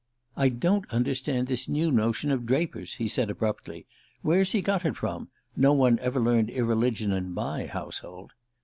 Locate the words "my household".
7.31-8.31